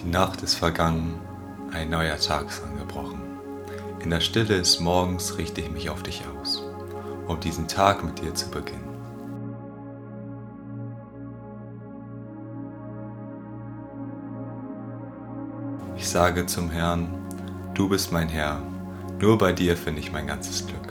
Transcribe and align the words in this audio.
Die 0.00 0.08
Nacht 0.08 0.42
ist 0.42 0.54
vergangen, 0.54 1.18
ein 1.72 1.90
neuer 1.90 2.18
Tag 2.18 2.46
ist 2.46 2.62
angebrochen. 2.62 3.20
In 3.98 4.10
der 4.10 4.20
Stille 4.20 4.58
des 4.58 4.78
Morgens 4.78 5.38
richte 5.38 5.60
ich 5.60 5.72
mich 5.72 5.90
auf 5.90 6.04
dich 6.04 6.22
aus, 6.40 6.62
um 7.26 7.40
diesen 7.40 7.66
Tag 7.66 8.04
mit 8.04 8.20
dir 8.20 8.32
zu 8.32 8.48
beginnen. 8.48 8.88
Ich 15.96 16.08
sage 16.08 16.46
zum 16.46 16.70
Herrn, 16.70 17.08
du 17.74 17.88
bist 17.88 18.12
mein 18.12 18.28
Herr, 18.28 18.62
nur 19.18 19.36
bei 19.36 19.52
dir 19.52 19.76
finde 19.76 19.98
ich 19.98 20.12
mein 20.12 20.28
ganzes 20.28 20.64
Glück. 20.64 20.87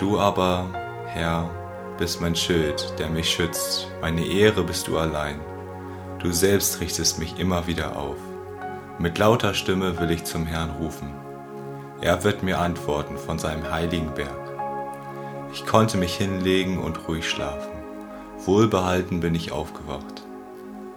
Du 0.00 0.18
aber, 0.18 0.70
Herr, 1.08 1.50
bist 1.98 2.22
mein 2.22 2.34
Schild, 2.34 2.98
der 2.98 3.10
mich 3.10 3.28
schützt, 3.28 3.86
meine 4.00 4.24
Ehre 4.24 4.62
bist 4.62 4.88
du 4.88 4.96
allein. 4.96 5.38
Du 6.20 6.32
selbst 6.32 6.80
richtest 6.80 7.18
mich 7.18 7.38
immer 7.38 7.66
wieder 7.66 7.96
auf. 7.96 8.16
Mit 8.98 9.18
lauter 9.18 9.52
Stimme 9.52 10.00
will 10.00 10.10
ich 10.10 10.24
zum 10.24 10.46
Herrn 10.46 10.70
rufen. 10.70 11.12
Er 12.00 12.24
wird 12.24 12.42
mir 12.42 12.60
antworten 12.60 13.18
von 13.18 13.38
seinem 13.38 13.70
heiligen 13.70 14.14
Berg. 14.14 14.40
Ich 15.52 15.66
konnte 15.66 15.98
mich 15.98 16.14
hinlegen 16.14 16.78
und 16.78 17.06
ruhig 17.06 17.28
schlafen. 17.28 17.72
Wohlbehalten 18.46 19.20
bin 19.20 19.34
ich 19.34 19.52
aufgewacht, 19.52 20.22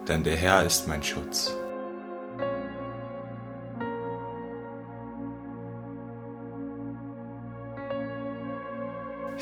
denn 0.08 0.23
der 0.23 0.38
Herr 0.38 0.63
ist 0.63 0.88
mein 0.88 1.03
Schutz. 1.03 1.53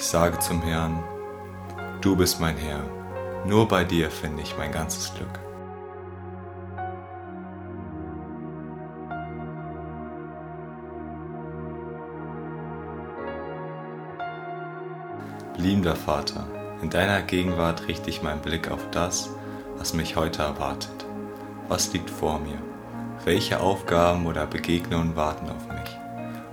Ich 0.01 0.07
sage 0.07 0.39
zum 0.39 0.63
Herrn, 0.63 1.03
du 2.01 2.15
bist 2.15 2.41
mein 2.41 2.57
Herr, 2.57 2.81
nur 3.45 3.67
bei 3.67 3.83
dir 3.83 4.09
finde 4.09 4.41
ich 4.41 4.57
mein 4.57 4.71
ganzes 4.71 5.13
Glück. 5.13 5.39
Liebender 15.55 15.95
Vater, 15.95 16.47
in 16.81 16.89
deiner 16.89 17.21
Gegenwart 17.21 17.87
richte 17.87 18.09
ich 18.09 18.23
meinen 18.23 18.41
Blick 18.41 18.71
auf 18.71 18.89
das, 18.89 19.29
was 19.77 19.93
mich 19.93 20.15
heute 20.15 20.41
erwartet. 20.41 21.05
Was 21.67 21.93
liegt 21.93 22.09
vor 22.09 22.39
mir? 22.39 22.57
Welche 23.23 23.59
Aufgaben 23.59 24.25
oder 24.25 24.47
Begegnungen 24.47 25.15
warten 25.15 25.47
auf 25.51 25.67
mich? 25.67 25.95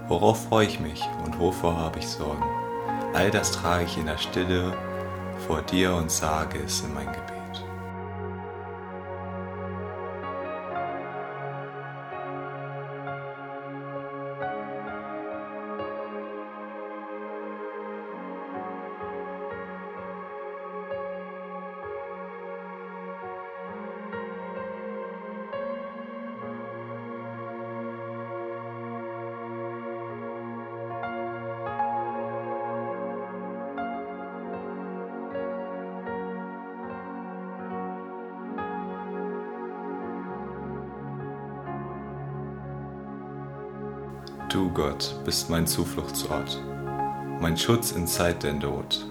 Worauf 0.06 0.48
freue 0.48 0.66
ich 0.66 0.80
mich 0.80 1.02
und 1.24 1.38
wovor 1.40 1.78
habe 1.78 1.98
ich 1.98 2.08
Sorgen? 2.08 2.57
All 3.18 3.32
das 3.32 3.50
trage 3.50 3.82
ich 3.82 3.98
in 3.98 4.06
der 4.06 4.16
Stille 4.16 4.72
vor 5.48 5.60
dir 5.62 5.92
und 5.92 6.08
sage 6.08 6.60
es 6.64 6.82
in 6.82 6.94
mein 6.94 7.06
Gebet. 7.06 7.37
Du 44.48 44.70
Gott 44.70 45.14
bist 45.26 45.50
mein 45.50 45.66
Zufluchtsort, 45.66 46.58
mein 47.38 47.58
Schutz 47.58 47.92
in 47.92 48.06
Zeit 48.06 48.42
der 48.42 48.54
Not. 48.54 49.06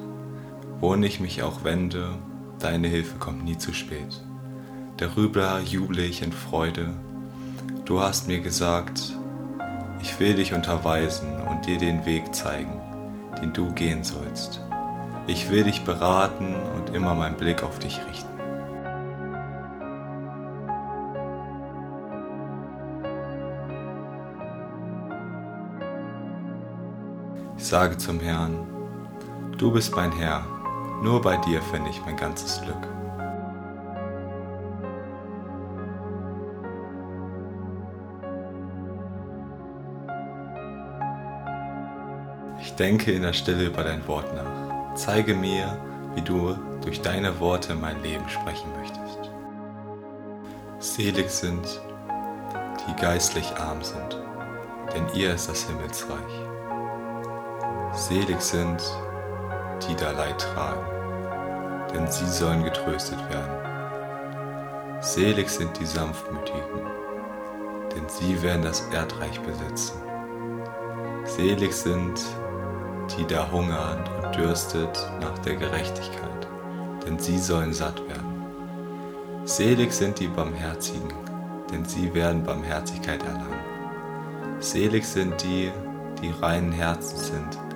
Wohin 0.80 1.04
ich 1.04 1.20
mich 1.20 1.44
auch 1.44 1.64
wende, 1.64 2.16
deine 2.58 2.88
Hilfe 2.88 3.20
kommt 3.20 3.44
nie 3.44 3.56
zu 3.56 3.72
spät. 3.72 4.20
Darüber 4.98 5.60
juble 5.60 6.04
ich 6.04 6.24
in 6.24 6.32
Freude. 6.32 6.90
Du 7.86 8.02
hast 8.02 8.28
mir 8.28 8.40
gesagt, 8.40 9.16
ich 10.02 10.20
will 10.20 10.34
dich 10.34 10.56
unterweisen 10.56 11.40
und 11.48 11.68
dir 11.68 11.78
den 11.78 12.08
Weg 12.08 12.34
zeigen, 12.34 12.82
den 13.40 13.54
du 13.54 13.72
gehen 13.74 14.04
sollst. 14.04 14.60
Ich 15.28 15.52
will 15.52 15.66
dich 15.66 15.84
beraten 15.84 16.56
und 16.76 16.96
immer 16.96 17.14
meinen 17.14 17.38
Blick 17.38 17.62
auf 17.62 17.78
dich 17.78 18.00
richten. 18.10 18.37
Sage 27.68 27.98
zum 27.98 28.22
Herrn, 28.22 28.66
du 29.58 29.72
bist 29.72 29.94
mein 29.94 30.14
Herr, 30.14 30.46
nur 31.02 31.22
bei 31.22 31.36
dir 31.36 31.62
finde 31.64 31.90
ich 31.90 32.02
mein 32.06 32.16
ganzes 32.16 32.62
Glück. 32.62 32.88
Ich 42.62 42.74
denke 42.76 43.12
in 43.12 43.24
der 43.24 43.34
Stille 43.34 43.66
über 43.66 43.84
dein 43.84 44.08
Wort 44.08 44.34
nach. 44.34 44.96
Zeige 44.96 45.34
mir, 45.36 45.78
wie 46.16 46.22
du 46.22 46.56
durch 46.86 47.02
deine 47.02 47.38
Worte 47.42 47.76
mein 47.76 48.02
Leben 48.02 48.30
sprechen 48.30 48.70
möchtest. 48.80 49.30
Selig 50.80 51.30
sind, 51.30 51.82
die 52.88 53.02
geistlich 53.02 53.54
arm 53.58 53.84
sind, 53.84 54.24
denn 54.94 55.06
ihr 55.14 55.34
ist 55.34 55.50
das 55.50 55.68
Himmelsreich. 55.68 56.48
Selig 57.94 58.42
sind, 58.42 58.84
die 59.88 59.96
da 59.96 60.12
Leid 60.12 60.40
tragen, 60.40 60.86
denn 61.94 62.10
sie 62.10 62.28
sollen 62.28 62.64
getröstet 62.64 63.18
werden. 63.30 63.58
Selig 65.02 65.50
sind 65.50 65.80
die 65.80 65.86
Sanftmütigen, 65.86 66.82
denn 67.96 68.08
sie 68.08 68.42
werden 68.42 68.62
das 68.62 68.82
Erdreich 68.92 69.40
besitzen. 69.42 70.02
Selig 71.24 71.74
sind, 71.74 72.20
die 73.18 73.26
da 73.26 73.50
hungern 73.52 74.04
und 74.22 74.36
dürstet 74.36 74.98
nach 75.22 75.38
der 75.40 75.56
Gerechtigkeit, 75.56 76.48
denn 77.06 77.18
sie 77.20 77.38
sollen 77.38 77.74
satt 77.74 78.00
werden. 78.08 78.46
Selig 79.46 79.94
sind 79.94 80.20
die 80.20 80.28
Barmherzigen, 80.28 81.14
denn 81.72 81.86
sie 81.86 82.14
werden 82.14 82.44
Barmherzigkeit 82.44 83.24
erlangen. 83.24 83.60
Selig 84.60 85.06
sind 85.06 85.42
die, 85.44 85.72
die 86.22 86.32
reinen 86.42 86.72
Herzens 86.72 87.28
sind, 87.28 87.67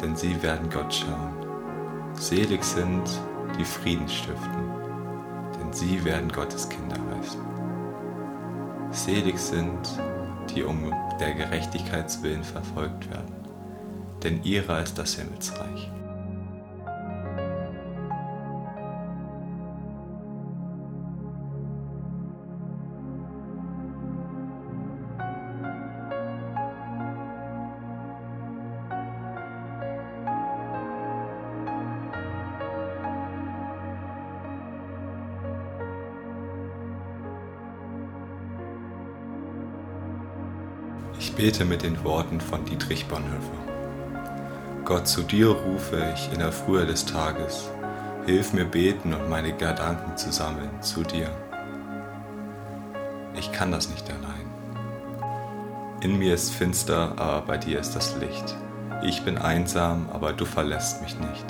denn 0.00 0.16
sie 0.16 0.42
werden 0.42 0.68
Gott 0.70 0.94
schauen. 0.94 1.34
Selig 2.14 2.64
sind 2.64 3.02
die 3.58 3.64
Frieden 3.64 4.08
stiften, 4.08 4.70
denn 5.58 5.72
sie 5.72 6.04
werden 6.04 6.30
Gottes 6.30 6.68
Kinder 6.68 6.96
heißen. 7.16 7.40
Selig 8.90 9.38
sind, 9.38 10.00
die 10.54 10.62
um 10.62 10.92
der 11.20 11.34
Gerechtigkeitswillen 11.34 12.42
verfolgt 12.42 13.10
werden, 13.10 13.34
denn 14.22 14.42
ihrer 14.42 14.82
ist 14.82 14.98
das 14.98 15.14
Himmelsreich. 15.14 15.90
Ich 41.20 41.34
bete 41.34 41.66
mit 41.66 41.82
den 41.82 42.02
Worten 42.02 42.40
von 42.40 42.64
Dietrich 42.64 43.06
Bonhoeffer. 43.06 44.86
Gott, 44.86 45.06
zu 45.06 45.22
dir 45.22 45.50
rufe 45.50 46.14
ich 46.14 46.32
in 46.32 46.38
der 46.38 46.50
Frühe 46.50 46.86
des 46.86 47.04
Tages. 47.04 47.68
Hilf 48.24 48.54
mir 48.54 48.64
beten 48.64 49.12
und 49.12 49.28
meine 49.28 49.52
Gedanken 49.52 50.16
zu 50.16 50.32
sammeln 50.32 50.70
zu 50.80 51.02
dir. 51.02 51.28
Ich 53.38 53.52
kann 53.52 53.70
das 53.70 53.90
nicht 53.90 54.08
allein. 54.08 56.00
In 56.00 56.18
mir 56.18 56.32
ist 56.32 56.54
finster, 56.54 57.12
aber 57.18 57.42
bei 57.42 57.58
dir 57.58 57.80
ist 57.80 57.94
das 57.94 58.16
Licht. 58.16 58.56
Ich 59.04 59.22
bin 59.22 59.36
einsam, 59.36 60.08
aber 60.10 60.32
du 60.32 60.46
verlässt 60.46 61.02
mich 61.02 61.18
nicht. 61.18 61.44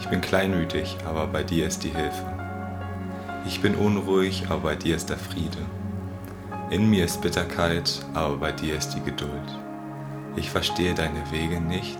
Ich 0.00 0.08
bin 0.08 0.22
kleinmütig, 0.22 0.96
aber 1.06 1.26
bei 1.26 1.42
dir 1.42 1.66
ist 1.66 1.84
die 1.84 1.94
Hilfe. 1.94 2.32
Ich 3.46 3.60
bin 3.60 3.74
unruhig, 3.74 4.44
aber 4.48 4.60
bei 4.60 4.76
dir 4.76 4.96
ist 4.96 5.10
der 5.10 5.18
Friede. 5.18 5.58
In 6.72 6.88
mir 6.88 7.04
ist 7.04 7.20
Bitterkeit, 7.20 8.00
aber 8.14 8.38
bei 8.38 8.50
dir 8.50 8.78
ist 8.78 8.94
die 8.94 9.02
Geduld. 9.02 9.30
Ich 10.36 10.50
verstehe 10.50 10.94
deine 10.94 11.30
Wege 11.30 11.60
nicht, 11.60 11.98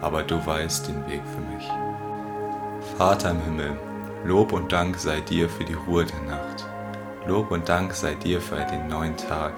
aber 0.00 0.22
du 0.22 0.46
weißt 0.46 0.86
den 0.86 1.04
Weg 1.08 1.22
für 1.34 1.40
mich. 1.52 1.68
Vater 2.96 3.32
im 3.32 3.40
Himmel, 3.40 3.76
Lob 4.24 4.52
und 4.52 4.70
Dank 4.70 4.96
sei 4.96 5.20
dir 5.22 5.48
für 5.48 5.64
die 5.64 5.74
Ruhe 5.74 6.04
der 6.04 6.22
Nacht. 6.22 6.68
Lob 7.26 7.50
und 7.50 7.68
Dank 7.68 7.94
sei 7.94 8.14
dir 8.14 8.40
für 8.40 8.64
den 8.70 8.86
neuen 8.86 9.16
Tag. 9.16 9.54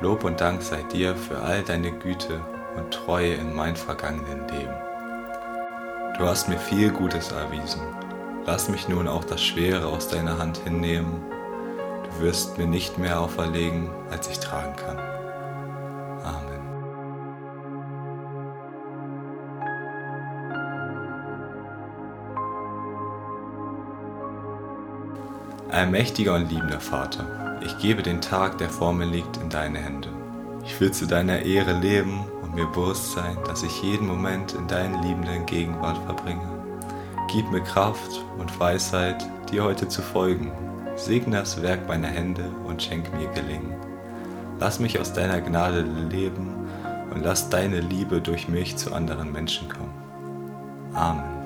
Lob 0.00 0.22
und 0.22 0.40
Dank 0.40 0.62
sei 0.62 0.84
dir 0.92 1.16
für 1.16 1.40
all 1.40 1.62
deine 1.62 1.90
Güte 1.90 2.40
und 2.76 2.94
Treue 2.94 3.34
in 3.34 3.52
mein 3.52 3.74
vergangenen 3.74 4.46
Leben. 4.46 4.76
Du 6.18 6.24
hast 6.24 6.48
mir 6.48 6.58
viel 6.58 6.92
Gutes 6.92 7.32
erwiesen. 7.32 7.82
Lass 8.46 8.68
mich 8.68 8.86
nun 8.86 9.08
auch 9.08 9.24
das 9.24 9.42
Schwere 9.42 9.88
aus 9.88 10.06
deiner 10.06 10.38
Hand 10.38 10.58
hinnehmen. 10.58 11.20
Wirst 12.18 12.56
mir 12.56 12.66
nicht 12.66 12.98
mehr 12.98 13.20
auferlegen, 13.20 13.90
als 14.10 14.28
ich 14.28 14.38
tragen 14.38 14.76
kann. 14.76 14.98
Amen. 16.24 16.62
Allmächtiger 25.70 26.34
und 26.34 26.50
liebender 26.50 26.80
Vater, 26.80 27.58
ich 27.64 27.78
gebe 27.78 28.02
den 28.02 28.20
Tag, 28.20 28.58
der 28.58 28.68
vor 28.68 28.92
mir 28.92 29.06
liegt, 29.06 29.38
in 29.38 29.48
deine 29.48 29.78
Hände. 29.78 30.10
Ich 30.64 30.80
will 30.80 30.92
zu 30.92 31.06
deiner 31.06 31.40
Ehre 31.40 31.72
leben 31.72 32.24
und 32.42 32.54
mir 32.54 32.66
bewusst 32.66 33.12
sein, 33.12 33.36
dass 33.46 33.62
ich 33.62 33.82
jeden 33.82 34.06
Moment 34.06 34.52
in 34.52 34.68
deinen 34.68 35.02
liebenden 35.02 35.44
Gegenwart 35.46 35.98
verbringe. 36.04 36.46
Gib 37.32 37.50
mir 37.50 37.62
Kraft 37.62 38.22
und 38.38 38.60
Weisheit, 38.60 39.26
dir 39.50 39.64
heute 39.64 39.88
zu 39.88 40.02
folgen. 40.02 40.52
Segne 40.96 41.38
das 41.38 41.62
Werk 41.62 41.88
meiner 41.88 42.08
Hände 42.08 42.44
und 42.64 42.82
schenk 42.82 43.12
mir 43.14 43.28
Gelingen. 43.28 43.74
Lass 44.60 44.78
mich 44.78 45.00
aus 45.00 45.12
deiner 45.12 45.40
Gnade 45.40 45.82
leben 45.82 46.66
und 47.12 47.24
lass 47.24 47.50
deine 47.50 47.80
Liebe 47.80 48.20
durch 48.20 48.48
mich 48.48 48.76
zu 48.76 48.92
anderen 48.92 49.32
Menschen 49.32 49.68
kommen. 49.68 49.92
Amen. 50.94 51.41